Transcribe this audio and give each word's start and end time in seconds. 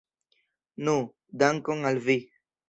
Nu, 0.87 0.95
dankon 1.45 1.85
al 1.91 2.03
vi! 2.09 2.17